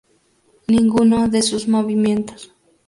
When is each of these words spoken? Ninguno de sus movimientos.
Ninguno 0.67 1.27
de 1.27 1.43
sus 1.43 1.67
movimientos. 1.67 2.55